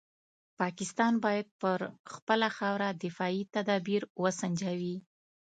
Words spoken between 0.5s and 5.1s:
پاکستان باید پر خپله خاوره دفاعي تدابیر وسنجوي.